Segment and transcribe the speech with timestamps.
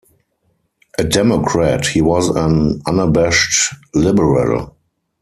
[0.97, 4.75] A Democrat, he was an unabashed liberal.